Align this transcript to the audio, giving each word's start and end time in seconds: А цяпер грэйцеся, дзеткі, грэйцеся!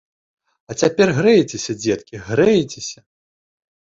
А 0.69 0.77
цяпер 0.85 1.11
грэйцеся, 1.17 1.75
дзеткі, 1.83 2.21
грэйцеся! 2.31 2.99